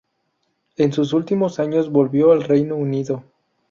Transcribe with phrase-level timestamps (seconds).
[0.77, 3.23] En sus últimos años volvió al Reino Unido.